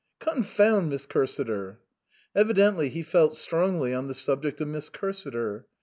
[0.29, 1.77] "Confound Miss Cursiter!"
[2.35, 5.65] Evidently he felt strongly on the subject of Miss Cursiter.